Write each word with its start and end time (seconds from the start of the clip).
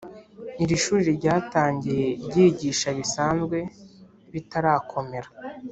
iri 0.63 0.75
shuri 0.83 1.07
ryatangiye 1.19 2.05
ryigisha 2.25 2.89
bisanzwe 2.97 3.57
bitarakomera 4.33 5.29